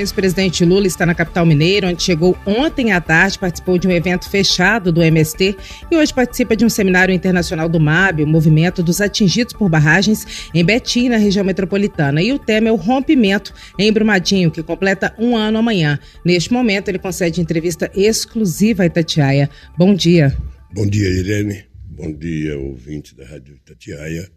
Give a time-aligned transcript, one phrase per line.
[0.00, 3.90] O ex-presidente Lula está na capital mineira, onde chegou ontem à tarde, participou de um
[3.90, 5.54] evento fechado do MST
[5.90, 10.48] e hoje participa de um seminário internacional do MAB, o Movimento dos Atingidos por Barragens,
[10.54, 12.22] em Betim, na região metropolitana.
[12.22, 15.98] E o tema é o rompimento em Brumadinho, que completa um ano amanhã.
[16.24, 19.50] Neste momento, ele concede entrevista exclusiva a Itatiaia.
[19.76, 20.34] Bom dia.
[20.72, 21.66] Bom dia, Irene.
[21.84, 24.30] Bom dia, ouvinte da Rádio Itatiaia.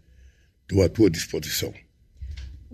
[0.60, 1.72] Estou à tua disposição.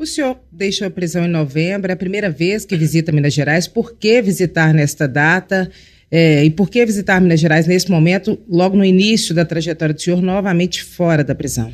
[0.01, 3.69] O senhor deixou a prisão em novembro, é a primeira vez que visita Minas Gerais.
[3.69, 5.71] Por que visitar nesta data?
[6.11, 10.01] É, e por que visitar Minas Gerais nesse momento, logo no início da trajetória do
[10.01, 11.71] senhor, novamente fora da prisão?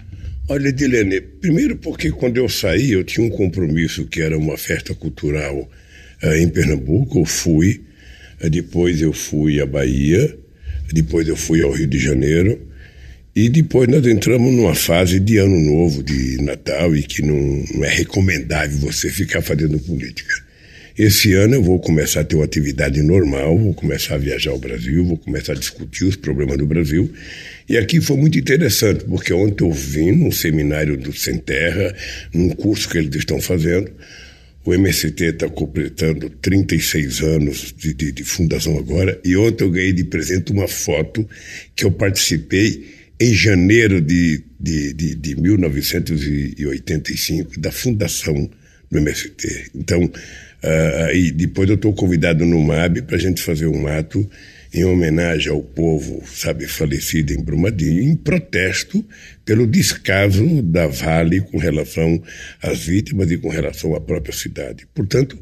[0.48, 4.92] Olha, Edilene, primeiro porque quando eu saí, eu tinha um compromisso que era uma festa
[4.92, 5.56] cultural
[6.24, 7.84] uh, em Pernambuco, eu fui,
[8.42, 10.36] uh, depois eu fui à Bahia,
[10.92, 12.60] depois eu fui ao Rio de Janeiro,
[13.36, 17.88] e depois nós entramos numa fase de ano novo, de Natal, e que não, é
[17.88, 20.32] recomendável você ficar fazendo política.
[20.98, 24.58] Esse ano eu vou começar a ter uma atividade normal, vou começar a viajar ao
[24.58, 27.12] Brasil, vou começar a discutir os problemas do Brasil.
[27.68, 31.94] E aqui foi muito interessante, porque ontem eu vim num seminário do Sem Terra,
[32.32, 33.92] num curso que eles estão fazendo.
[34.64, 39.92] O MST está completando 36 anos de, de, de fundação agora, e ontem eu ganhei
[39.92, 41.28] de presente uma foto
[41.74, 48.50] que eu participei em janeiro de, de, de, de 1985, da fundação
[48.90, 49.70] do MST.
[49.74, 54.28] Então, uh, e depois eu estou convidado no MAB para a gente fazer um ato
[54.74, 59.02] em homenagem ao povo, sabe, falecido em Brumadinho, em protesto
[59.44, 62.22] pelo descaso da Vale com relação
[62.60, 64.86] às vítimas e com relação à própria cidade.
[64.94, 65.38] Portanto,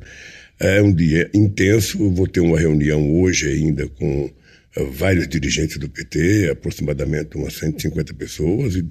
[0.60, 2.10] é um dia intenso.
[2.10, 4.30] Vou ter uma reunião hoje ainda com
[4.76, 8.84] vários dirigentes do PT, aproximadamente umas 150 pessoas, e,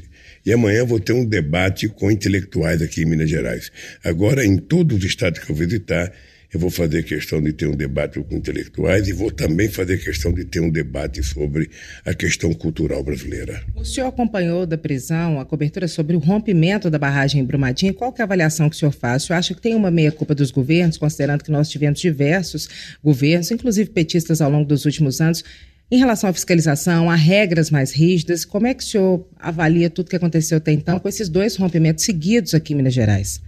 [0.46, 3.72] e amanhã vou ter um debate com intelectuais aqui em Minas Gerais.
[4.04, 6.12] Agora, em todos os estados que eu visitar,
[6.54, 10.32] eu vou fazer questão de ter um debate com intelectuais e vou também fazer questão
[10.32, 11.68] de ter um debate sobre
[12.06, 13.64] a questão cultural brasileira.
[13.76, 17.94] O senhor acompanhou da prisão a cobertura sobre o rompimento da barragem em Brumadinho.
[17.94, 19.24] Qual é a avaliação que o senhor faz?
[19.24, 22.70] O senhor acha que tem uma meia-culpa dos governos, considerando que nós tivemos diversos
[23.04, 25.44] governos, inclusive petistas ao longo dos últimos anos,
[25.94, 30.10] em relação à fiscalização, a regras mais rígidas, como é que o senhor avalia tudo
[30.10, 33.40] que aconteceu até então com esses dois rompimentos seguidos aqui em Minas Gerais?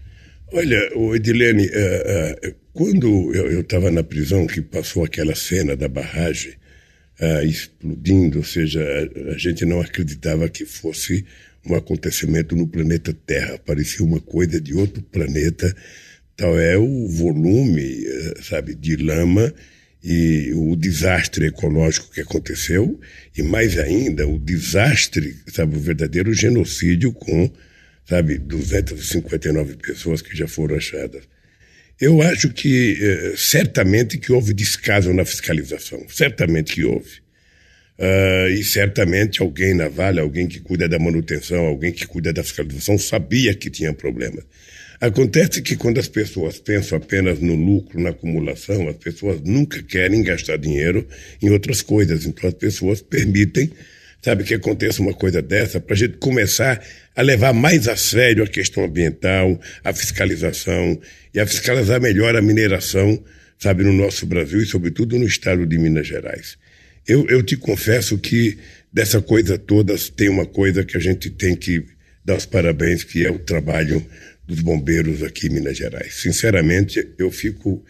[0.54, 0.78] Olha,
[1.16, 6.54] Edilene, uh, uh, quando eu estava na prisão, que passou aquela cena da barragem
[7.20, 11.26] uh, explodindo, ou seja, a, a, gente não acreditava que fosse
[11.68, 15.76] um acontecimento no planeta Terra, parecia uma coisa de outro planeta.
[16.38, 18.06] Tal é o volume,
[18.44, 19.52] sabe, de lama
[20.08, 23.00] e o desastre ecológico que aconteceu,
[23.36, 27.52] e mais ainda, o desastre, sabe, o verdadeiro genocídio com,
[28.08, 31.24] sabe, 259 pessoas que já foram achadas.
[32.00, 37.26] Eu acho que, eh, certamente que houve descaso na fiscalização, certamente que houve.
[37.98, 42.44] Uh, e certamente alguém na Vale, alguém que cuida da manutenção, alguém que cuida da
[42.44, 44.44] fiscalização, sabia que tinha problemas.
[45.00, 50.24] Acontece que quando as pessoas pensam apenas no lucro, na acumulação, as pessoas nunca querem
[50.24, 51.06] gastar dinheiro
[51.42, 52.26] em outras coisas.
[52.26, 53.72] Então as pessoas permitem,
[54.22, 56.82] sabe, que aconteça uma coisa dessa para a gente começar
[57.16, 61.00] a levar mais a sério a questão ambiental, a fiscalização
[61.34, 63.22] e a fiscalizar melhor a mineração,
[63.60, 66.58] sabe, no nosso Brasil e sobretudo no estado de Minas Gerais.
[67.08, 68.58] Eu, eu te confesso que
[68.92, 71.95] dessa coisa toda tem uma coisa que a gente tem que
[72.26, 74.06] dar os parabéns, que é o trabalho
[74.48, 76.16] dos bombeiros aqui em Minas Gerais.
[76.16, 77.86] Sinceramente, eu fico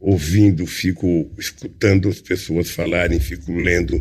[0.00, 4.00] ouvindo, fico escutando as pessoas falarem, fico lendo.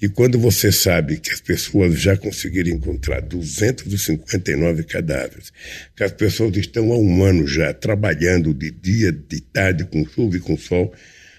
[0.00, 5.52] E quando você sabe que as pessoas já conseguiram encontrar 259 cadáveres,
[5.94, 10.36] que as pessoas estão há um ano já trabalhando de dia, de tarde, com chuva
[10.36, 10.94] e com sol,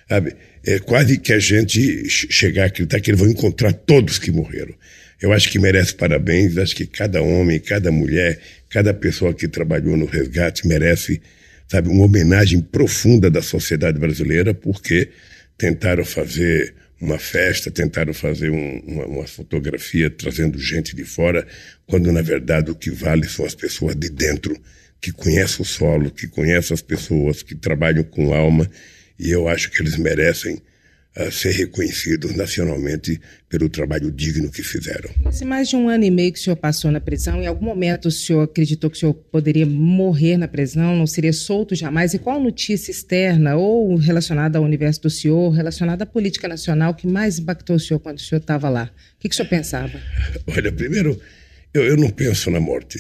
[0.08, 0.36] sabe?
[0.64, 4.76] É quase que a gente chegar a acreditar que eles vão encontrar todos que morreram.
[5.22, 8.40] Eu acho que merece parabéns, acho que cada homem, cada mulher,
[8.70, 11.22] cada pessoa que trabalhou no resgate merece,
[11.68, 15.10] sabe, uma homenagem profunda da sociedade brasileira, porque
[15.58, 21.46] tentaram fazer uma festa, tentaram fazer um, uma, uma, fotografia trazendo gente de fora,
[21.86, 24.58] quando na verdade o que vale são as pessoas de dentro,
[25.02, 28.70] que conhecem o solo, que conhecem as pessoas, que trabalham com alma,
[29.20, 30.62] e eu acho que eles merecem
[31.16, 35.10] a ser reconhecidos nacionalmente pelo trabalho digno que fizeram.
[35.24, 37.66] Nesse mais de um ano e meio que o senhor passou na prisão, em algum
[37.66, 42.14] momento o senhor acreditou que o senhor poderia morrer na prisão, não seria solto jamais?
[42.14, 47.08] E qual notícia externa ou relacionada ao universo do senhor, relacionada à política nacional, que
[47.08, 48.92] mais impactou o senhor quando o senhor estava lá?
[49.16, 49.98] O que, que o senhor pensava?
[50.48, 51.18] Olha, primeiro,
[51.74, 53.00] eu, eu não penso na morte.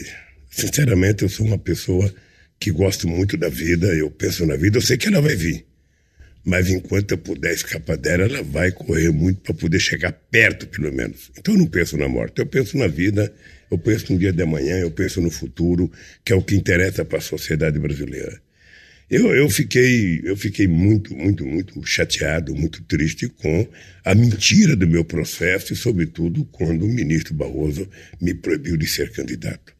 [0.49, 2.13] Sinceramente, eu sou uma pessoa
[2.57, 5.65] que gosto muito da vida, eu penso na vida, eu sei que ela vai vir
[6.45, 10.93] mas enquanto eu puder escapar dela, ela vai correr muito para poder chegar perto, pelo
[10.93, 11.31] menos.
[11.37, 13.33] Então eu não penso na morte, eu penso na vida,
[13.71, 15.91] eu penso no dia de amanhã, eu penso no futuro,
[16.23, 18.39] que é o que interessa para a sociedade brasileira.
[19.09, 23.67] Eu, eu, fiquei, eu fiquei muito, muito, muito chateado, muito triste com
[24.03, 27.87] a mentira do meu processo e, sobretudo, quando o ministro Barroso
[28.19, 29.75] me proibiu de ser candidato.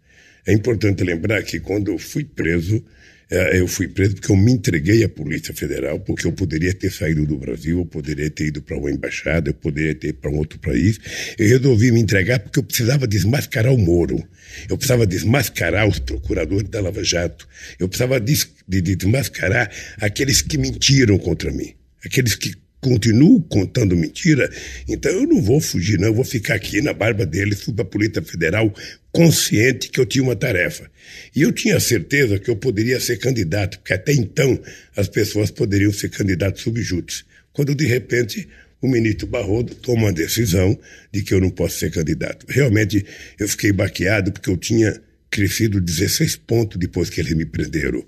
[0.46, 2.84] É importante lembrar que quando eu fui preso,
[3.30, 7.26] eu fui preso porque eu me entreguei à Polícia Federal, porque eu poderia ter saído
[7.26, 10.38] do Brasil, eu poderia ter ido para uma embaixada, eu poderia ter ido para um
[10.38, 11.00] outro país.
[11.38, 14.24] Eu resolvi me entregar porque eu precisava desmascarar o Moro.
[14.70, 17.48] Eu precisava desmascarar os procuradores da Lava Jato.
[17.80, 18.36] Eu precisava de,
[18.68, 21.74] de desmascarar aqueles que mentiram contra mim.
[22.06, 22.54] Aqueles que
[22.86, 24.48] continuo contando mentira,
[24.88, 26.10] então eu não vou fugir, não.
[26.10, 28.72] Eu vou ficar aqui na barba deles, fui para a Polícia Federal
[29.12, 30.88] consciente que eu tinha uma tarefa.
[31.36, 34.62] E eu tinha certeza que eu poderia ser candidato, porque até então
[34.96, 37.26] as pessoas poderiam ser candidatos subjúdices.
[37.52, 38.48] Quando de repente
[38.80, 40.78] o ministro Barroso toma uma decisão
[41.12, 42.46] de que eu não posso ser candidato.
[42.48, 43.04] Realmente
[43.40, 48.06] eu fiquei baqueado porque eu tinha crescido 16 pontos depois que eles me prenderam.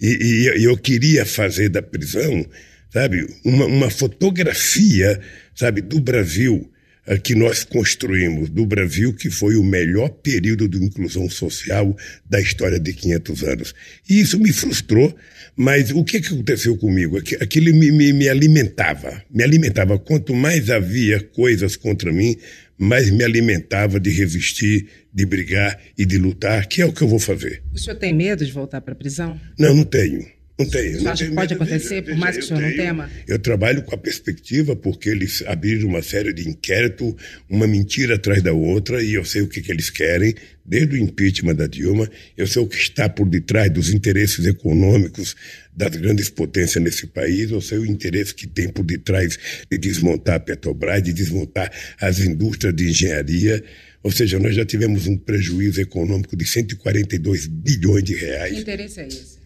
[0.00, 2.46] E, e, e eu queria fazer da prisão
[2.94, 5.20] sabe, uma, uma fotografia,
[5.52, 6.70] sabe, do Brasil
[7.08, 12.40] uh, que nós construímos, do Brasil que foi o melhor período de inclusão social da
[12.40, 13.74] história de 500 anos.
[14.08, 15.12] E isso me frustrou,
[15.56, 17.18] mas o que, que aconteceu comigo?
[17.18, 19.98] Aquilo me, me, me alimentava, me alimentava.
[19.98, 22.36] Quanto mais havia coisas contra mim,
[22.78, 27.08] mais me alimentava de resistir, de brigar e de lutar, que é o que eu
[27.08, 27.60] vou fazer.
[27.72, 29.40] O senhor tem medo de voltar para a prisão?
[29.58, 30.24] Não, não tenho.
[30.56, 31.00] Não tenho.
[31.00, 33.10] Você acha que pode acontecer, veja, por mais que o senhor tenho, não tema?
[33.26, 37.14] Eu trabalho com a perspectiva, porque eles abriram uma série de inquéritos,
[37.48, 40.32] uma mentira atrás da outra, e eu sei o que, que eles querem,
[40.64, 45.34] desde o impeachment da Dilma, eu sei o que está por detrás dos interesses econômicos
[45.76, 49.36] das grandes potências nesse país, eu sei o interesse que tem por detrás
[49.68, 53.62] de desmontar a Petrobras, de desmontar as indústrias de engenharia.
[54.04, 58.52] Ou seja, nós já tivemos um prejuízo econômico de 142 bilhões de reais.
[58.52, 59.43] Que interesse é esse?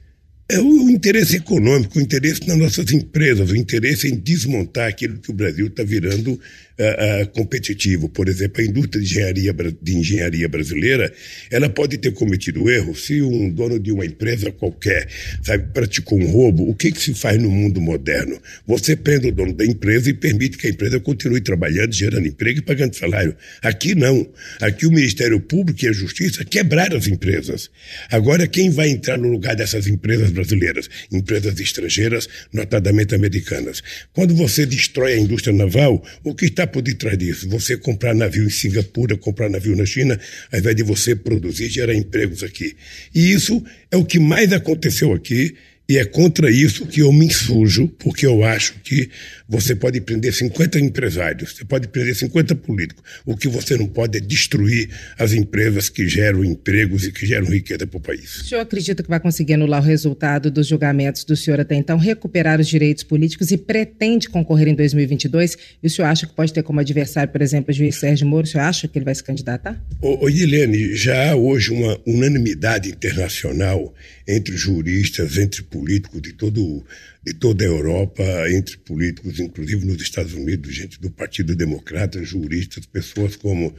[0.50, 5.30] É o interesse econômico, o interesse nas nossas empresas, o interesse em desmontar aquilo que
[5.30, 6.40] o Brasil está virando
[6.78, 8.08] uh, competitivo.
[8.08, 11.12] Por exemplo, a indústria de engenharia, de engenharia brasileira,
[11.50, 15.08] ela pode ter cometido erro se um dono de uma empresa qualquer,
[15.42, 16.68] sabe, praticou um roubo.
[16.68, 18.40] O que, que se faz no mundo moderno?
[18.66, 22.60] Você prende o dono da empresa e permite que a empresa continue trabalhando, gerando emprego
[22.60, 23.36] e pagando salário.
[23.62, 24.28] Aqui não.
[24.60, 27.70] Aqui o Ministério Público e a Justiça quebraram as empresas.
[28.10, 30.88] Agora, quem vai entrar no lugar dessas empresas brasileiras?
[31.10, 33.82] Empresas estrangeiras, notadamente americanas.
[34.12, 37.48] Quando você destrói a indústria naval, o que está por detrás disso?
[37.48, 40.18] Você comprar navio em Singapura, comprar navio na China,
[40.52, 42.76] ao invés de você produzir, gerar empregos aqui.
[43.14, 45.54] E isso é o que mais aconteceu aqui
[45.88, 49.08] e é contra isso que eu me insurjo, porque eu acho que
[49.48, 53.02] você pode prender 50 empresários, você pode prender 50 políticos.
[53.24, 57.46] O que você não pode é destruir as empresas que geram empregos e que geram
[57.46, 58.42] riqueza para o país.
[58.42, 61.96] O senhor acredita que vai conseguir anular o resultado dos julgamentos do senhor até então,
[61.96, 65.56] recuperar os direitos políticos e pretende concorrer em 2022?
[65.82, 68.44] E o senhor acha que pode ter como adversário, por exemplo, o juiz Sérgio Moro?
[68.44, 69.82] O senhor acha que ele vai se candidatar?
[70.02, 73.94] Ô, ô Helene, já há hoje uma unanimidade internacional
[74.26, 76.84] entre juristas, entre políticos de todo
[77.24, 82.86] de toda a Europa, entre políticos, inclusive nos Estados Unidos, gente do Partido Democrata, juristas,
[82.86, 83.74] pessoas como,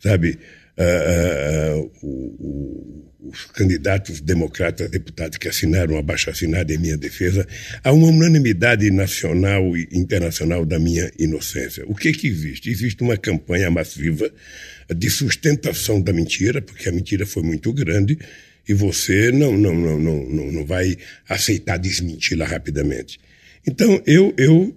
[0.00, 0.38] sabe,
[0.78, 7.46] uh, uh, uh, os candidatos democratas, deputados que assinaram abaixo assinada em minha defesa,
[7.82, 11.84] há uma unanimidade nacional e internacional da minha inocência.
[11.86, 12.70] O que que existe?
[12.70, 14.30] Existe uma campanha massiva
[14.94, 18.18] de sustentação da mentira, porque a mentira foi muito grande,
[18.68, 20.96] e você não, não, não, não, não vai
[21.28, 23.18] aceitar desmenti-la rapidamente.
[23.66, 24.74] Então, eu, eu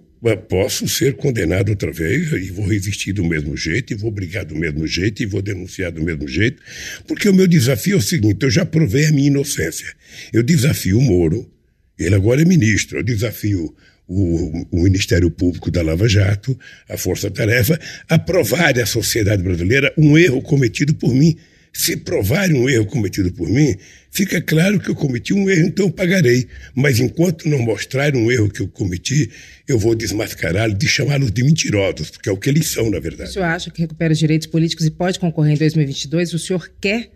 [0.48, 4.54] posso ser condenado outra vez e vou resistir do mesmo jeito, e vou brigar do
[4.54, 6.62] mesmo jeito, e vou denunciar do mesmo jeito,
[7.06, 9.86] porque o meu desafio é o seguinte: eu já provei a minha inocência.
[10.32, 11.50] Eu desafio o Moro,
[11.98, 13.74] ele agora é ministro, eu desafio
[14.06, 17.78] o, o, Ministério Público da Lava Jato, a Força Tarefa,
[18.08, 21.36] a provar à sociedade brasileira um erro cometido por mim
[21.72, 23.76] Se provarem um erro cometido por mim,
[24.10, 26.46] fica claro que eu cometi um erro, então eu pagarei.
[26.74, 29.30] Mas enquanto não mostrarem um erro que eu cometi,
[29.66, 33.30] eu vou desmascará-los, de chamá-los de mentirosos, porque é o que eles são, na verdade.
[33.30, 36.34] O senhor acha que recupera os direitos políticos e pode concorrer em 2022?
[36.34, 37.10] O senhor quer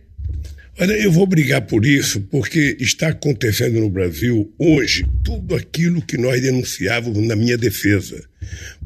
[0.78, 6.16] Olha, eu vou brigar por isso porque está acontecendo no Brasil hoje tudo aquilo que
[6.16, 8.24] nós denunciávamos na minha defesa.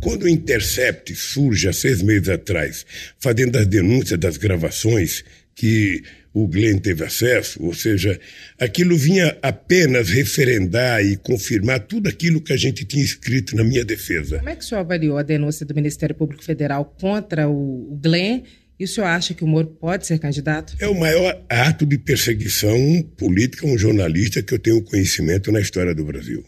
[0.00, 2.84] Quando o Intercept surge há seis meses atrás,
[3.20, 5.24] fazendo as denúncias das gravações
[5.56, 6.02] que
[6.34, 8.20] o Glenn teve acesso, ou seja,
[8.60, 13.82] aquilo vinha apenas referendar e confirmar tudo aquilo que a gente tinha escrito na minha
[13.82, 14.36] defesa.
[14.36, 18.42] Como é que o senhor avaliou a denúncia do Ministério Público Federal contra o Glenn
[18.78, 20.76] e o senhor acha que o Moro pode ser candidato?
[20.78, 25.60] É o maior ato de perseguição política a um jornalista que eu tenho conhecimento na
[25.60, 26.44] história do Brasil.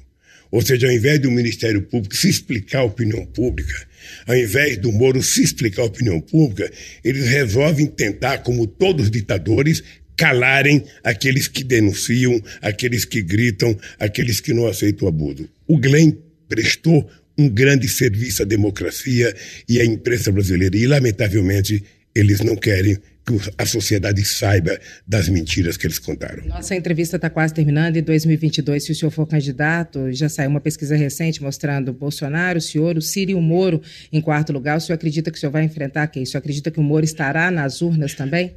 [0.50, 3.86] Ou seja, ao invés do Ministério Público se explicar a opinião pública,
[4.26, 6.70] ao invés do Moro se explicar a opinião pública,
[7.04, 9.82] eles resolvem tentar, como todos os ditadores,
[10.16, 15.48] calarem aqueles que denunciam, aqueles que gritam, aqueles que não aceitam o abuso.
[15.66, 16.12] O Glenn
[16.48, 19.34] prestou um grande serviço à democracia
[19.68, 25.76] e à imprensa brasileira e, lamentavelmente, eles não querem que a sociedade saiba das mentiras
[25.76, 26.44] que eles contaram.
[26.46, 27.96] Nossa entrevista está quase terminando.
[27.96, 32.62] Em 2022, se o senhor for candidato, já saiu uma pesquisa recente mostrando Bolsonaro, o
[32.62, 34.78] senhor, o Ciro e o Moro em quarto lugar.
[34.78, 36.22] O senhor acredita que o senhor vai enfrentar quem?
[36.22, 38.54] O senhor acredita que o Moro estará nas urnas também?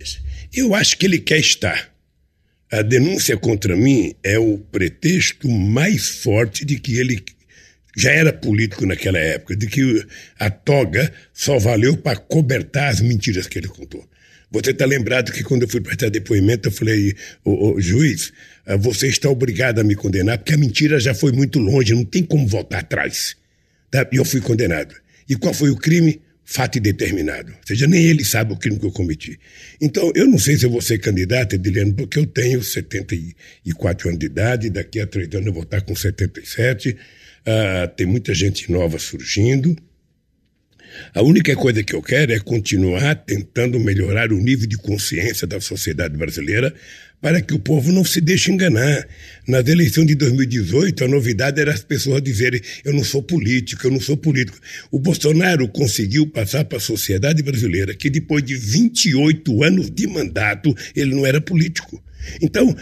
[0.54, 1.92] Eu acho que ele quer estar.
[2.72, 7.22] A denúncia contra mim é o pretexto mais forte de que ele
[7.98, 10.06] já era político naquela época, de que
[10.40, 14.08] a toga só valeu para cobertar as mentiras que ele contou.
[14.52, 17.16] Você está lembrado que quando eu fui prestar depoimento, eu falei,
[17.46, 18.34] o juiz,
[18.66, 22.04] ah, você está obrigado a me condenar, porque a mentira já foi muito longe, não
[22.04, 23.36] tem como voltar atrás.
[23.90, 24.08] Tá?
[24.12, 24.94] E eu fui condenado.
[25.30, 26.22] E qual foi o crime?
[26.44, 27.52] Fato indeterminado.
[27.52, 29.40] Ou seja, nem ele sabe o crime que eu cometi.
[29.80, 34.20] Então, eu não sei se eu vou ser candidato, Ediliano, porque eu tenho 74 anos
[34.20, 36.98] de idade, daqui a três anos eu vou estar com 77
[37.42, 39.76] Uh, tem muita gente nova surgindo.
[41.14, 45.60] A única coisa que eu quero é continuar tentando melhorar o nível de consciência da
[45.62, 46.74] sociedade brasileira
[47.22, 49.08] para que o povo não se deixe enganar.
[49.48, 53.92] Nas eleições de 2018, a novidade era as pessoas dizerem: eu não sou político, eu
[53.92, 54.58] não sou político.
[54.90, 60.76] O Bolsonaro conseguiu passar para a sociedade brasileira que depois de 28 anos de mandato,
[60.96, 62.04] ele não era político.
[62.40, 62.76] Então,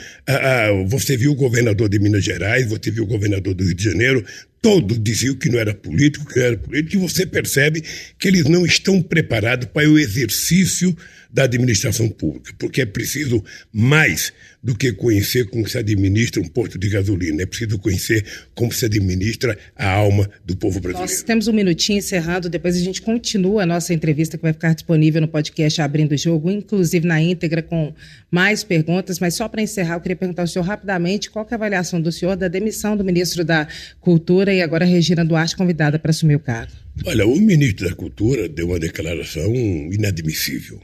[0.88, 4.25] você viu o governador de Minas Gerais, você viu o governador do Rio de Janeiro,
[4.62, 7.84] todos diziam que não era político, que não era político, e você percebe
[8.18, 10.96] que eles não estão preparados para o exercício
[11.32, 16.78] da administração pública, porque é preciso mais do que conhecer como se administra um posto
[16.78, 21.12] de gasolina, é preciso conhecer como se administra a alma do povo brasileiro.
[21.12, 24.74] Nós temos um minutinho encerrado, depois a gente continua a nossa entrevista que vai ficar
[24.74, 27.94] disponível no podcast Abrindo o Jogo, inclusive na íntegra com
[28.30, 31.56] mais perguntas, mas só para encerrar, eu queria perguntar ao senhor rapidamente qual é a
[31.56, 33.68] avaliação do senhor da demissão do ministro da
[34.01, 36.72] Cultura e agora Regina Duarte convidada para assumir o cargo.
[37.06, 39.53] Olha, o ministro da Cultura deu uma declaração
[39.91, 40.82] inadmissível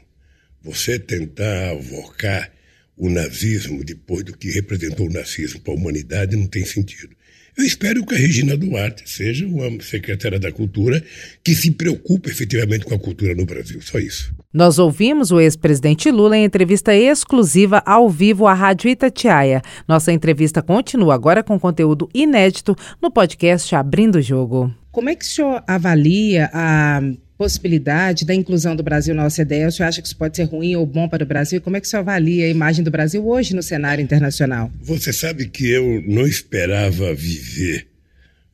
[0.66, 2.50] você tentar avocar
[2.96, 7.14] o nazismo depois do que representou o nazismo para a humanidade não tem sentido.
[7.56, 11.02] Eu espero que a Regina Duarte seja uma secretária da Cultura
[11.42, 13.80] que se preocupe efetivamente com a cultura no Brasil.
[13.80, 14.34] Só isso.
[14.56, 19.60] Nós ouvimos o ex-presidente Lula em entrevista exclusiva ao vivo à Rádio Itatiaia.
[19.86, 24.74] Nossa entrevista continua agora com conteúdo inédito no podcast Abrindo o Jogo.
[24.90, 27.02] Como é que o senhor avalia a
[27.36, 29.66] possibilidade da inclusão do Brasil na OCDE?
[29.66, 31.60] O senhor acha que isso pode ser ruim ou bom para o Brasil?
[31.60, 34.72] Como é que o senhor avalia a imagem do Brasil hoje no cenário internacional?
[34.80, 37.88] Você sabe que eu não esperava viver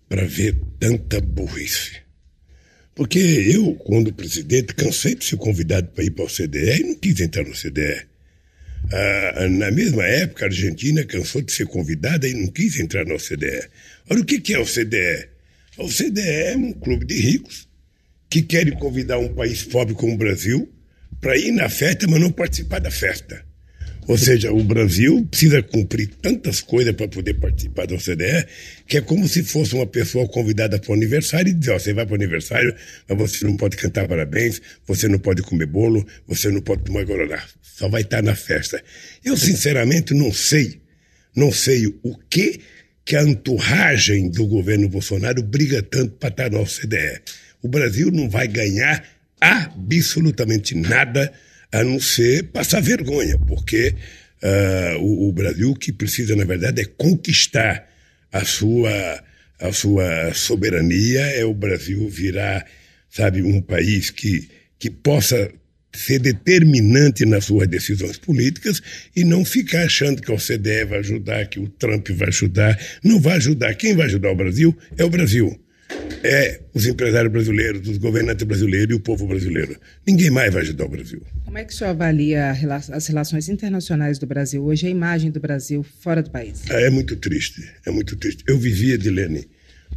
[0.09, 2.02] para ver tanta burrice.
[2.95, 6.95] Porque eu, quando presidente, cansei de ser convidado para ir para a OCDE e não
[6.97, 8.07] quis entrar no OCDE.
[8.93, 13.15] Ah, na mesma época, a Argentina cansou de ser convidada e não quis entrar na
[13.15, 13.69] OCDE.
[14.11, 15.29] Olha, o que é a OCDE?
[15.79, 17.67] A OCDE é um clube de ricos
[18.29, 20.71] que querem convidar um país pobre como o Brasil
[21.21, 23.45] para ir na festa, mas não participar da festa.
[24.09, 28.47] Ou seja, o Brasil precisa cumprir tantas coisas para poder participar da OCDE,
[28.87, 31.93] que é como se fosse uma pessoa convidada para o aniversário e dizer: ó, você
[31.93, 32.75] vai para o aniversário,
[33.09, 37.05] mas você não pode cantar parabéns, você não pode comer bolo, você não pode tomar
[37.05, 38.83] guaraná, só vai estar na festa.
[39.25, 40.81] Eu, sinceramente, não sei,
[41.35, 42.61] não sei o que
[43.05, 47.21] que a enturragem do governo Bolsonaro briga tanto para estar na OCDE
[47.63, 49.05] o Brasil não vai ganhar
[49.41, 51.33] absolutamente nada
[51.73, 53.95] a não ser passar vergonha, porque
[54.43, 57.89] uh, o, o, Brasil que precisa, na verdade, é conquistar
[58.31, 59.25] a sua,
[59.59, 62.67] a sua soberania, é o Brasil virar,
[63.09, 64.49] sabe, um país que,
[64.79, 65.51] que possa
[65.95, 68.81] ser determinante nas suas decisões políticas
[69.15, 72.79] e não ficar achando que a OCDE vai ajudar, que o Trump vai ajudar.
[73.03, 73.75] Não vai ajudar.
[73.75, 75.59] Quem vai ajudar o Brasil é o Brasil.
[76.25, 79.77] É os empresários brasileiros, os governantes brasileiros e o povo brasileiro.
[80.07, 81.21] Ninguém mais vai ajudar o Brasil.
[81.45, 82.53] Como é que o senhor avalia
[82.93, 86.63] as relações internacionais do Brasil hoje, a imagem do Brasil fora do país?
[86.71, 88.45] É muito triste, é muito triste.
[88.47, 89.49] Eu vivia, Edilene,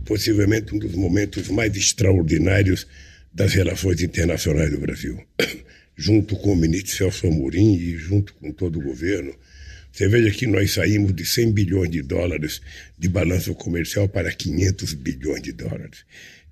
[0.03, 2.87] possivelmente um dos momentos mais extraordinários
[3.33, 5.19] das relações internacionais do Brasil
[5.95, 9.33] junto com o ministro Celso Amorim e junto com todo o governo.
[9.95, 12.61] Você veja que nós saímos de 100 bilhões de dólares
[12.99, 16.03] de balanço comercial para 500 bilhões de dólares.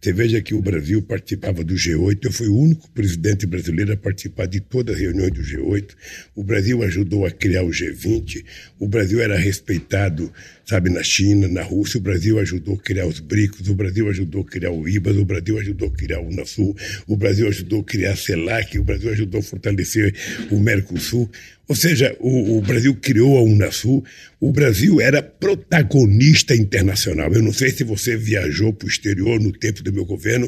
[0.01, 3.97] Você veja que o Brasil participava do G8, eu fui o único presidente brasileiro a
[3.97, 5.91] participar de todas as reuniões do G8.
[6.35, 8.45] O Brasil ajudou a criar o G20,
[8.79, 10.31] o Brasil era respeitado,
[10.65, 14.41] sabe, na China, na Rússia, o Brasil ajudou a criar os BRICS, o Brasil ajudou
[14.41, 16.75] a criar o IBAS, o Brasil ajudou a criar o Unasul,
[17.07, 20.13] o Brasil ajudou a criar a CELAC, o Brasil ajudou a fortalecer
[20.49, 21.29] o Mercosul.
[21.73, 24.05] Ou seja, o, o, Brasil criou a Unasul,
[24.39, 27.33] o Brasil era protagonista internacional.
[27.33, 30.47] Eu não sei se você viajou para o exterior no tempo do meu governo,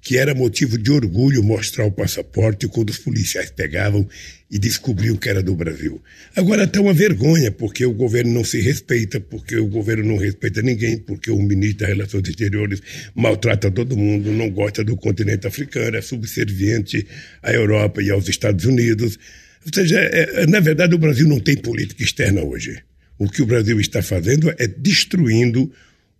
[0.00, 4.08] que era motivo de orgulho mostrar o passaporte quando os policiais pegavam
[4.50, 6.00] e descobriam que era do Brasil.
[6.34, 10.62] Agora está uma vergonha, porque o governo não se respeita, porque o governo não respeita
[10.62, 12.80] ninguém, porque o ministro das Relações Exteriores
[13.14, 17.06] maltrata todo mundo, não gosta do continente africano, é subserviente
[17.42, 19.18] à Europa e aos Estados Unidos.
[19.64, 22.82] Ou seja, é, é, na verdade, o Brasil não tem política externa hoje.
[23.18, 25.70] O que o Brasil está fazendo é destruindo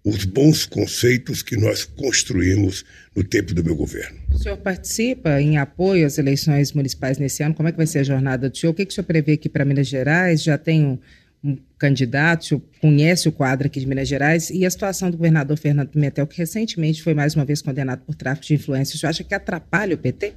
[0.05, 2.85] os bons conceitos que nós construímos
[3.15, 4.19] no tempo do meu governo.
[4.33, 7.55] O senhor participa em apoio às eleições municipais nesse ano?
[7.55, 8.73] Como é que vai ser a jornada do senhor?
[8.73, 10.43] O que, que o senhor prevê aqui para Minas Gerais?
[10.43, 10.99] Já tem um,
[11.45, 15.17] um candidato, o senhor conhece o quadro aqui de Minas Gerais e a situação do
[15.17, 18.97] governador Fernando Pimentel, que recentemente foi mais uma vez condenado por tráfico de influência.
[18.97, 20.35] O senhor acha que atrapalha o PT?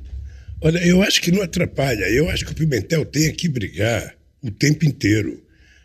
[0.62, 2.10] Olha, eu acho que não atrapalha.
[2.10, 5.44] Eu acho que o Pimentel tem que brigar o tempo inteiro.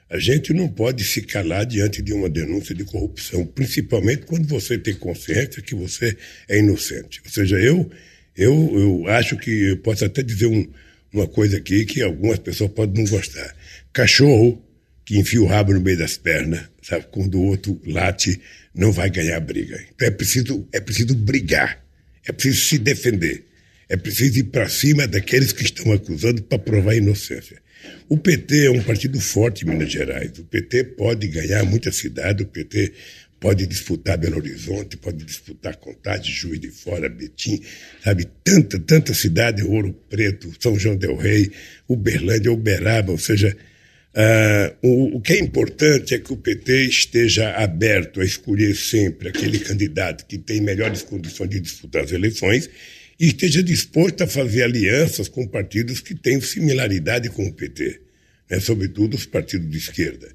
[0.09, 4.77] A gente não pode se calar diante de uma denúncia de corrupção, principalmente quando você
[4.77, 6.17] tem consciência que você
[6.49, 7.21] é inocente.
[7.25, 7.91] Ou seja, eu,
[8.37, 10.69] eu, eu acho que eu posso até dizer um,
[11.13, 13.55] uma coisa aqui que algumas pessoas podem não gostar.
[13.93, 14.61] Cachorro
[15.05, 18.41] que enfia o rabo no meio das pernas, sabe, quando o outro late,
[18.73, 19.81] não vai ganhar briga.
[19.93, 21.85] Então é preciso, é preciso brigar,
[22.25, 23.50] é preciso se defender.
[23.91, 27.61] É preciso ir para cima daqueles que estão acusando para provar a inocência.
[28.09, 30.39] O PT é um partido forte em Minas Gerais.
[30.39, 32.93] O PT pode ganhar muita cidade, o PT
[33.41, 37.61] pode disputar Belo Horizonte, pode disputar Contagem, Juiz de Fora, Betim,
[38.05, 38.29] sabe?
[38.45, 41.51] Tanta, tanta cidade, Ouro Preto, São João del Rei,
[41.89, 43.57] Uberlândia, Uberaba, ou seja,
[44.15, 49.31] uh, o, o que é importante é que o PT esteja aberto a escolher sempre
[49.31, 52.71] aquele candidato que tem melhores condições de disputar as eleições
[53.21, 58.01] e esteja disposto a fazer alianças com partidos que têm similaridade com o PT,
[58.49, 58.59] né?
[58.59, 60.29] sobretudo os partidos de esquerda.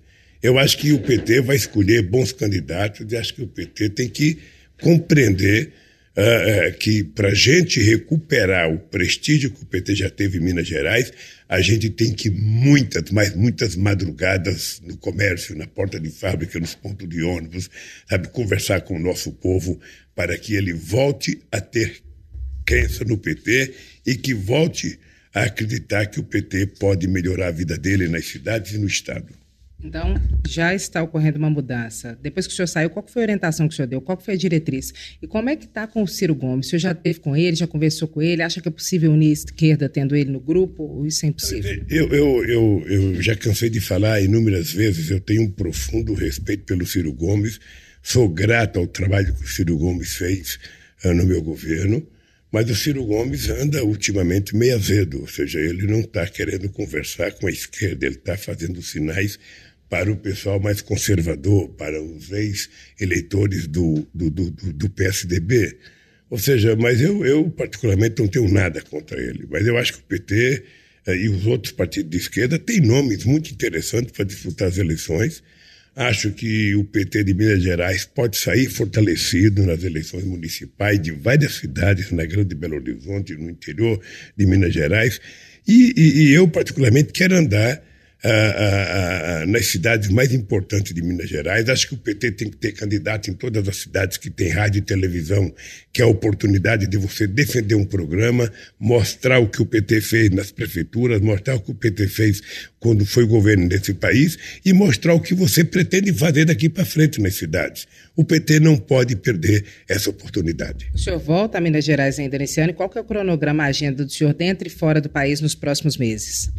[0.43, 4.07] Eu acho que o PT vai escolher bons candidatos e acho que o PT tem
[4.07, 4.37] que
[4.79, 5.71] compreender
[6.15, 10.67] uh, que para a gente recuperar o prestígio que o PT já teve em Minas
[10.67, 11.11] Gerais,
[11.49, 16.75] a gente tem que muitas, mas muitas madrugadas no comércio, na porta de fábrica, nos
[16.75, 17.67] pontos de ônibus,
[18.07, 19.79] sabe, conversar com o nosso povo
[20.13, 22.04] para que ele volte a ter
[22.65, 23.73] crença no PT
[24.05, 24.99] e que volte
[25.33, 29.27] a acreditar que o PT pode melhorar a vida dele nas cidades e no Estado.
[29.83, 30.15] Então,
[30.47, 32.17] já está ocorrendo uma mudança.
[32.21, 34.01] Depois que o senhor saiu, qual foi a orientação que o senhor deu?
[34.01, 34.93] Qual foi a diretriz?
[35.21, 36.65] E como é que está com o Ciro Gomes?
[36.65, 38.41] O senhor já teve com ele, já conversou com ele?
[38.41, 40.83] Acha que é possível unir a esquerda tendo ele no grupo?
[40.83, 41.85] Ou isso é impossível?
[41.89, 46.63] Eu, eu, eu, eu já cansei de falar inúmeras vezes, eu tenho um profundo respeito
[46.63, 47.59] pelo Ciro Gomes,
[48.01, 50.57] sou grato ao trabalho que o Ciro Gomes fez
[51.03, 52.05] uh, no meu governo,
[52.55, 57.33] mas o Ciro Gomes anda ultimamente meio azedo, ou seja, ele não está querendo conversar
[57.33, 59.37] com a esquerda, ele está fazendo sinais
[59.89, 65.77] para o pessoal mais conservador, para os ex-eleitores do, do, do, do, PSDB.
[66.29, 69.99] Ou seja, mas eu, eu particularmente não tenho nada contra ele, mas eu acho que
[69.99, 70.63] o PT
[71.07, 75.43] eh, e os outros partidos de esquerda têm nomes muito interessantes para disputar as eleições
[75.95, 81.53] Acho que o PT de Minas Gerais pode sair fortalecido nas eleições municipais de várias
[81.55, 84.01] cidades na Grande Belo Horizonte, no interior
[84.35, 85.21] de Minas Gerais.
[85.65, 87.81] E, e, e eu, particularmente, quero andar
[89.47, 91.69] nas cidades mais importantes de Minas Gerais.
[91.69, 94.79] Acho que o PT tem que ter candidato em todas as cidades que tem rádio
[94.79, 95.53] e televisão,
[95.93, 100.29] que é a oportunidade de você defender um programa, mostrar o que o PT fez
[100.31, 102.41] nas prefeituras, mostrar o que o PT fez
[102.79, 107.21] quando foi governo desse país e mostrar o que você pretende fazer daqui para frente
[107.21, 107.87] nas cidades.
[108.15, 110.89] O PT não pode perder essa oportunidade.
[110.93, 112.73] O senhor volta a Minas Gerais ainda nesse ano.
[112.73, 115.55] Qual que é o cronograma, a agenda do senhor dentro e fora do país nos
[115.55, 116.51] próximos meses?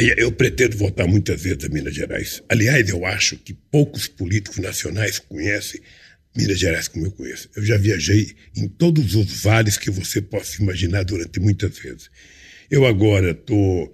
[0.00, 2.40] Eu pretendo voltar muitas vezes a Minas Gerais.
[2.48, 5.80] Aliás, eu acho que poucos políticos nacionais conhecem
[6.36, 7.50] Minas Gerais como eu conheço.
[7.56, 12.10] Eu já viajei em todos os vales que você possa imaginar durante muitas vezes.
[12.70, 13.92] Eu agora estou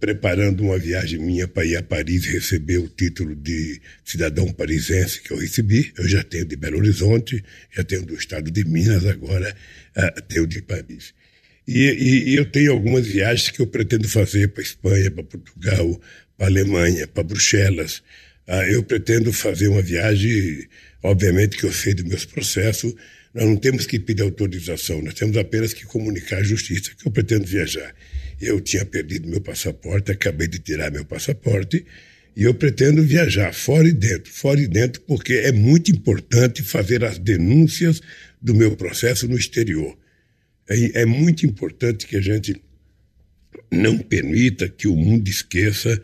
[0.00, 5.30] preparando uma viagem minha para ir a Paris receber o título de cidadão parisense que
[5.30, 5.92] eu recebi.
[5.98, 9.54] Eu já tenho de Belo Horizonte, já tenho do estado de Minas, agora
[9.94, 11.12] uh, tenho de Paris.
[11.68, 16.00] E, e, e, eu tenho algumas viagens que eu pretendo fazer para Espanha, para Portugal,
[16.34, 18.02] para Alemanha, para Bruxelas.
[18.46, 20.66] Ah, eu pretendo fazer uma viagem,
[21.02, 22.94] obviamente que eu sei dos meus processos,
[23.34, 27.12] nós não temos que pedir autorização, nós temos apenas que comunicar à justiça que eu
[27.12, 27.94] pretendo viajar.
[28.40, 31.84] Eu tinha perdido meu passaporte, acabei de tirar meu passaporte,
[32.34, 37.04] e eu pretendo viajar fora e dentro, fora e dentro, porque é muito importante fazer
[37.04, 38.00] as denúncias
[38.40, 39.94] do meu processo no exterior.
[40.68, 42.60] É, é muito importante que a gente
[43.70, 46.00] não permita que o mundo esqueça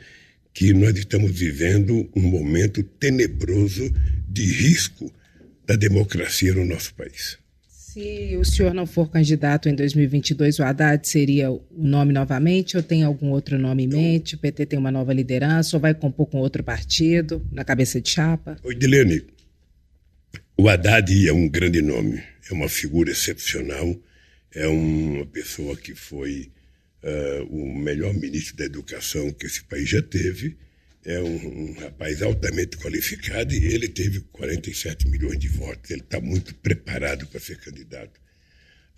[0.52, 3.92] que nós estamos vivendo um momento tenebroso
[4.28, 5.12] de risco
[5.66, 7.38] da democracia no nosso país.
[7.68, 12.82] Se o senhor não for candidato em 2022, o Haddad seria o nome novamente ou
[12.82, 14.34] tem algum outro nome em mente?
[14.34, 18.10] O PT tem uma nova liderança ou vai compor com outro partido na cabeça de
[18.10, 18.56] chapa?
[18.64, 19.22] Oi, Dilene,
[20.56, 23.96] o Haddad é um grande nome, é uma figura excepcional
[24.54, 26.50] é uma pessoa que foi
[27.02, 30.56] uh, o melhor ministro da educação que esse país já teve.
[31.04, 35.90] É um, um rapaz altamente qualificado e ele teve 47 milhões de votos.
[35.90, 38.18] Ele está muito preparado para ser candidato.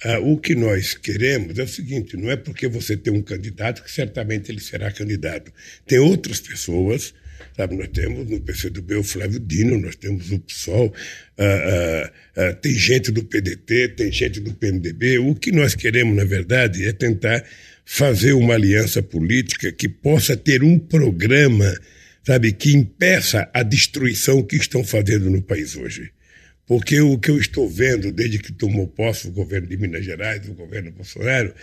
[0.04, 3.82] Uh, o que nós queremos é o seguinte: não é porque você tem um candidato
[3.82, 5.50] que certamente ele será candidato.
[5.86, 7.14] Tem outras pessoas
[7.56, 10.92] Sabe, nós temos no PCdoB o Flávio Dino, nós temos o PSOL,
[11.38, 15.18] ah, ah, ah, tem gente do PDT, tem gente do PMDB.
[15.18, 17.42] O que nós queremos, na verdade, é tentar
[17.84, 21.72] fazer uma aliança política que possa ter um programa,
[22.26, 26.10] sabe, que impeça a destruição que estão fazendo no país hoje.
[26.66, 30.48] Porque o que eu estou vendo desde que tomou posse o governo de Minas Gerais,
[30.48, 31.54] o governo Bolsonaro,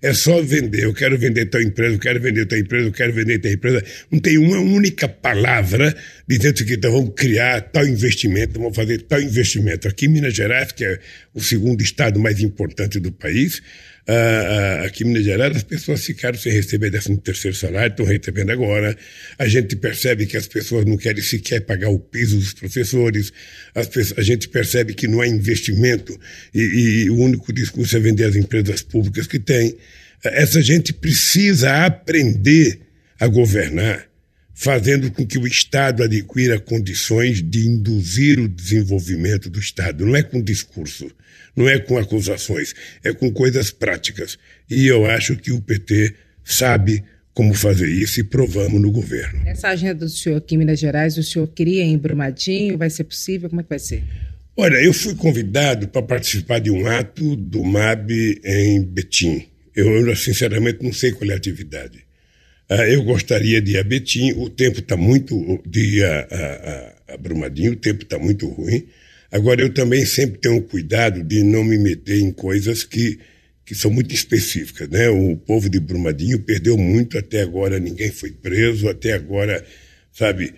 [0.00, 0.84] é só vender.
[0.84, 3.84] Eu quero vender tal empresa, eu quero vender tal empresa, eu quero vender tal empresa.
[4.08, 5.92] Não tem uma única palavra
[6.28, 9.88] dizendo que então, vamos criar tal investimento, vamos fazer tal investimento.
[9.88, 11.00] Aqui em Minas Gerais, que é
[11.34, 13.60] o segundo estado mais importante do país,
[14.08, 18.50] Uh, aqui em Minas Gerais, as pessoas ficaram sem receber 13 terceiro salário, estão recebendo
[18.50, 18.96] agora.
[19.38, 23.32] A gente percebe que as pessoas não querem sequer pagar o piso dos professores.
[23.92, 26.18] Pessoas, a gente percebe que não há investimento
[26.52, 29.76] e, e, o único discurso é vender as empresas públicas que tem.
[30.24, 32.80] Essa gente precisa aprender
[33.20, 34.08] a governar,
[34.62, 40.06] fazendo com que o Estado adquira condições de induzir o desenvolvimento do Estado.
[40.06, 41.10] Não é com discurso
[41.54, 44.38] não é com acusações, é com coisas práticas.
[44.70, 49.42] E eu acho que o PT sabe como fazer isso e provamos no governo.
[49.46, 52.76] Essa agenda do senhor aqui em Minas Gerais, o senhor queria em Brumadinho?
[52.76, 53.48] Vai ser possível?
[53.48, 54.02] Como é que vai ser?
[54.56, 58.10] Olha, eu fui convidado para participar de um ato do MAB
[58.44, 59.46] em Betim.
[59.74, 62.04] Eu, sinceramente, não sei qual é a atividade.
[62.72, 65.62] Uh, eu gostaria de ir a Betim, o tempo está muito.
[65.66, 68.86] de ir a, a, a Brumadinho, o tempo está muito ruim.
[69.30, 73.18] Agora, eu também sempre tenho cuidado de não me meter em coisas que,
[73.64, 74.88] que são muito específicas.
[74.88, 75.10] Né?
[75.10, 79.62] O povo de Brumadinho perdeu muito, até agora ninguém foi preso, até agora,
[80.10, 80.54] sabe,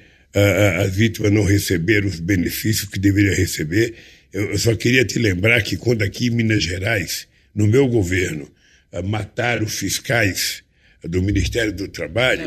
[0.81, 3.94] as vítimas não receberam os benefícios que deveriam receber.
[4.33, 8.48] Eu, eu, só queria te lembrar que quando aqui em Minas Gerais, no meu governo,
[9.05, 10.63] mataram fiscais
[11.08, 12.42] do Ministério do Trabalho,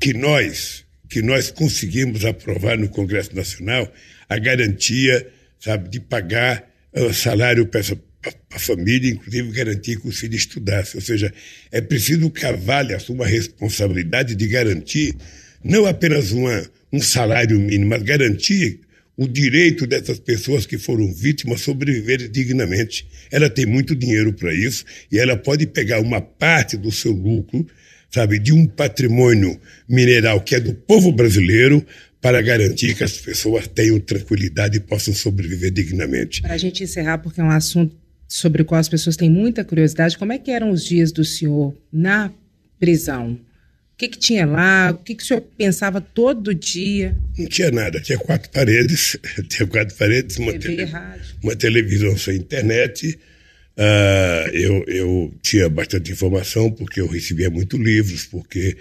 [0.00, 3.92] que nós, que nós conseguimos aprovar no Congresso Nacional
[4.28, 5.26] a garantia
[5.60, 7.80] sabe, de pagar uh, salário para
[8.50, 10.96] a família, inclusive garantir que o filho estudasse.
[10.96, 11.32] Ou seja,
[11.70, 15.14] é preciso que a Vale assuma a responsabilidade de garantir
[15.62, 18.80] não apenas uma, um salário mínimo, mas garantir
[19.20, 23.06] o direito dessas pessoas que foram vítimas sobreviverem dignamente.
[23.30, 27.66] Ela tem muito dinheiro para isso e ela pode pegar uma parte do seu lucro,
[28.10, 31.84] sabe, de um patrimônio mineral que é do povo brasileiro,
[32.18, 36.40] para garantir que as pessoas tenham tranquilidade e possam sobreviver dignamente.
[36.40, 37.94] Para a gente encerrar, porque é um assunto
[38.26, 41.26] sobre o qual as pessoas têm muita curiosidade, como é que eram os dias do
[41.26, 42.32] senhor na
[42.78, 43.38] prisão?
[44.00, 44.92] Que, que tinha lá?
[44.92, 47.14] O que, que o senhor pensava todo dia?
[47.36, 50.88] Não tinha nada, tinha quatro paredes, tinha quatro paredes, uma, tele,
[51.42, 53.18] uma televisão sem internet.
[53.76, 58.76] Uh, eu, eu tinha bastante informação porque eu recebia muitos livros, porque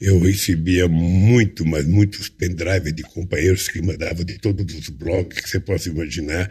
[0.00, 5.50] eu recebia muito, mas muitos pendrives de companheiros que mandavam de todos os blogs que
[5.50, 6.50] você possa imaginar.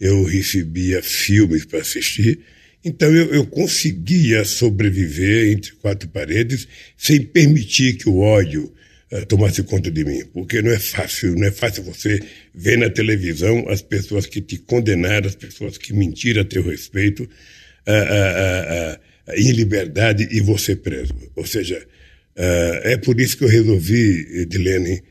[0.00, 2.40] Eu recebia filmes para assistir.
[2.84, 8.72] Então eu, eu, conseguia sobreviver entre quatro paredes sem permitir que o ódio
[9.10, 12.20] uh, tomasse conta de mim, porque não é fácil, não é fácil você
[12.54, 17.24] ver na televisão as pessoas que te condenaram, as pessoas que mentiram a teu respeito,
[17.24, 18.98] uh,
[19.34, 21.14] em liberdade e você preso.
[21.36, 21.86] Ou seja,
[22.34, 25.02] é por isso que eu resolvi, Edilene,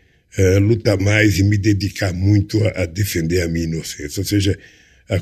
[0.62, 4.20] lutar mais e me dedicar muito a, a defender a minha inocência.
[4.20, 4.58] Ou seja,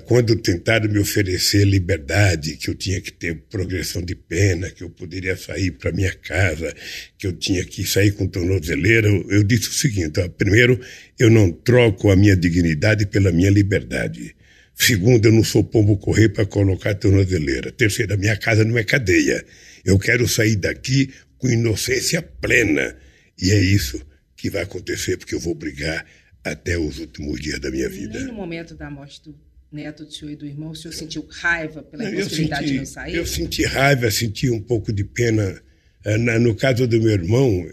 [0.05, 4.89] quando tentaram me oferecer liberdade, que eu tinha que ter progressão de pena, que eu
[4.89, 6.73] poderia sair para minha casa,
[7.19, 10.79] que eu tinha que sair com tornozeleira, eu, eu disse o seguinte: ó, primeiro,
[11.19, 14.35] eu não troco a minha dignidade pela minha liberdade.
[14.73, 17.71] Segundo, eu não sou pombo correr para colocar tornozeleira.
[17.71, 19.45] Terceiro, a minha casa não é cadeia.
[19.85, 22.97] Eu quero sair daqui com inocência plena.
[23.41, 24.03] E é isso
[24.35, 26.05] que vai acontecer, porque eu vou brigar
[26.43, 28.17] até os últimos dias da minha vida.
[28.17, 29.33] Nem no momento da morte do
[29.75, 33.15] neto do senhor e do irmão, o senhor sentiu raiva pela impossibilidade de não sair?
[33.15, 35.61] Eu senti raiva, senti um pouco de pena.
[36.03, 37.65] Eh, no caso do meu irmão,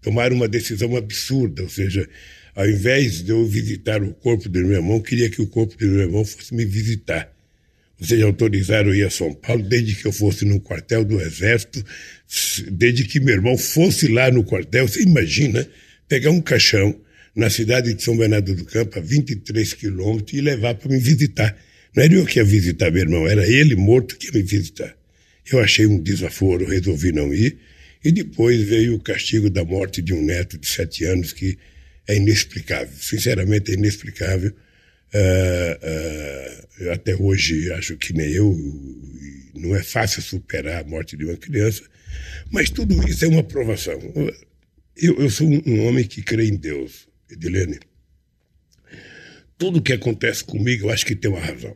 [0.00, 2.08] tomaram uma decisão absurda, ou seja,
[2.54, 5.86] ao invés de eu visitar o corpo do meu irmão, queria que o corpo do
[5.86, 7.30] meu irmão fosse me visitar.
[8.00, 11.20] Ou seja, autorizaram eu ir a São Paulo desde que eu fosse no quartel do
[11.20, 11.84] Exército,
[12.70, 14.88] desde que meu irmão fosse lá no quartel.
[14.88, 15.68] Você imagina
[16.08, 16.98] pegar um caixão,
[17.34, 21.56] na cidade de São Bernardo do Campo, a 23 quilômetros, e levar para me visitar.
[21.94, 24.96] Não era eu que ia visitar meu irmão, era ele morto que ia me visitar.
[25.50, 27.58] Eu achei um desaforo, resolvi não ir,
[28.04, 31.58] e depois veio o castigo da morte de um neto de sete anos que
[32.06, 34.52] é inexplicável, sinceramente é inexplicável.
[35.12, 38.56] Uh, uh, até hoje acho que nem eu,
[39.54, 41.82] não é fácil superar a morte de uma criança,
[42.50, 43.98] mas tudo isso é uma provação.
[44.96, 47.09] Eu, eu sou um homem que crê em Deus.
[47.30, 47.78] Edilene,
[49.58, 51.74] tudo que acontece comigo, eu acho que tem uma razão.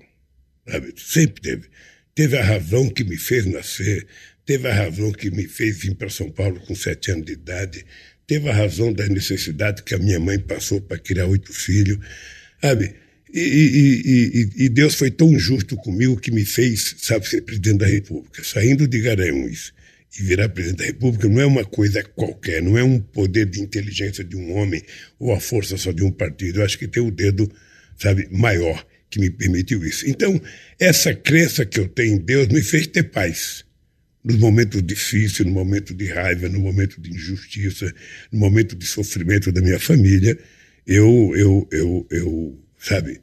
[0.68, 0.94] Sabe?
[0.96, 1.68] Sempre teve.
[2.14, 4.06] Teve a razão que me fez nascer,
[4.46, 7.84] teve a razão que me fez vir para São Paulo com sete anos de idade,
[8.26, 11.98] teve a razão da necessidade que a minha mãe passou para criar oito filhos,
[12.60, 12.94] sabe?
[13.32, 17.78] E, e, e, e, Deus foi tão justo comigo que me fez, sabe, ser presidente
[17.78, 19.72] da República, saindo de Garanhuns
[20.18, 23.60] e virar presidente da República não é uma coisa qualquer, não é um poder de
[23.60, 24.82] inteligência de um homem
[25.18, 26.60] ou a força só de um partido.
[26.60, 27.50] Eu acho que tem o dedo,
[27.96, 30.08] sabe, maior que me permitiu isso.
[30.08, 30.40] Então,
[30.78, 33.64] essa crença que eu tenho em Deus me fez ter paz.
[34.22, 37.92] Nos momentos difíceis, no momento de raiva, no momento de injustiça,
[38.32, 40.38] no momento de sofrimento da minha família,
[40.86, 43.20] eu, eu, eu, eu sabe,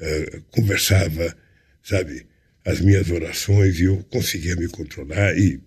[0.00, 1.36] uh, conversava,
[1.82, 2.26] sabe,
[2.64, 5.60] as minhas orações e eu conseguia me controlar e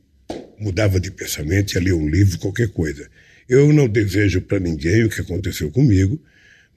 [0.60, 3.10] mudava de pensamento, ia ler um livro, qualquer coisa.
[3.48, 6.22] Eu não desejo para ninguém o que aconteceu comigo,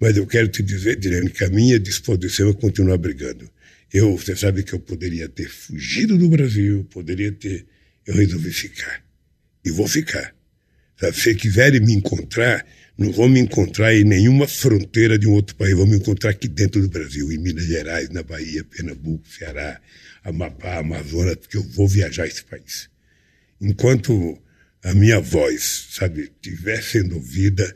[0.01, 3.51] mas eu quero te dizer, Direne, que a minha disposição é continuar brigando.
[3.93, 7.65] Eu, você sabe que eu poderia ter fugido do Brasil, poderia ter.
[8.07, 9.03] Eu resolvi ficar.
[9.65, 10.35] E vou ficar.
[11.01, 12.67] Sabe, se quiserem me encontrar,
[12.99, 16.49] não vão me encontrar em nenhuma fronteira de um outro país, vão me encontrar aqui
[16.49, 19.81] dentro do Brasil, em Minas Gerais, na Bahia, Pernambuco, Ceará,
[20.25, 22.89] Amapá, Amazonas, porque eu vou viajar esse país
[23.61, 24.39] enquanto
[24.83, 27.75] a minha voz, sabe, estiver sendo ouvida,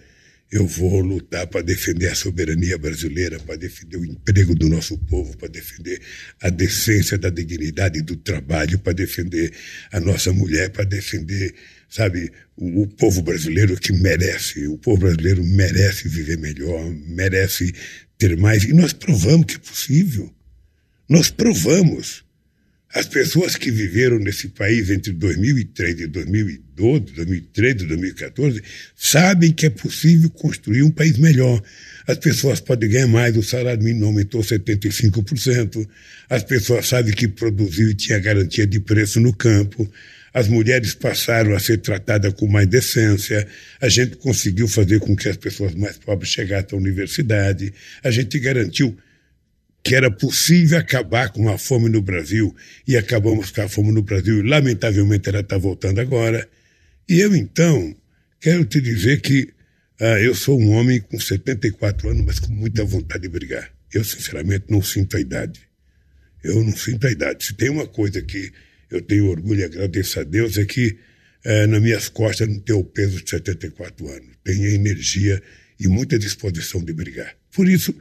[0.51, 5.37] eu vou lutar para defender a soberania brasileira, para defender o emprego do nosso povo,
[5.37, 6.01] para defender
[6.43, 9.53] a decência da dignidade do trabalho, para defender
[9.93, 11.55] a nossa mulher, para defender,
[11.89, 14.67] sabe, o, o, povo brasileiro que merece.
[14.67, 17.73] O povo brasileiro merece viver melhor, merece
[18.19, 18.65] ter mais.
[18.65, 20.35] E nós provamos que é possível.
[21.09, 22.25] Nós provamos.
[22.93, 28.63] As pessoas que viveram nesse país entre 2003 e 2012, 2013 e 2014,
[28.97, 31.63] sabem que é possível construir um país melhor.
[32.05, 35.89] As pessoas podem ganhar mais, o salário mínimo aumentou 75%.
[36.29, 39.89] As pessoas sabem que produziu e tinha garantia de preço no campo.
[40.35, 43.47] As mulheres passaram a ser tratadas com mais decência.
[43.81, 47.73] A gente conseguiu fazer com que as pessoas mais pobres chegassem à universidade.
[48.03, 48.97] A gente garantiu
[49.83, 52.55] que era possível acabar com a fome no Brasil
[52.87, 54.43] e acabamos com a fome no Brasil.
[54.43, 56.49] Lamentavelmente, ela está voltando agora.
[57.09, 57.97] E eu, então,
[58.41, 59.49] quero te dizer que
[59.99, 63.71] ah, eu sou um homem com 74 anos, mas com muita vontade de brigar.
[63.93, 65.61] Eu, sinceramente, não sinto a idade.
[66.43, 67.45] Eu não sinto a idade.
[67.45, 68.53] Se tem uma coisa que
[68.91, 70.97] eu tenho orgulho e agradeço a Deus é que
[71.45, 74.29] é, nas minhas costas não ter o peso de 74 anos.
[74.45, 75.43] Tenho energia
[75.79, 77.35] e muita disposição de brigar.
[77.53, 77.95] Por isso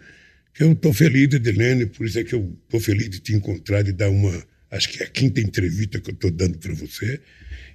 [0.59, 3.93] eu estou feliz, Edilene, por isso é que eu estou feliz de te encontrar e
[3.93, 7.21] dar uma, acho que é a quinta entrevista que eu estou dando para você.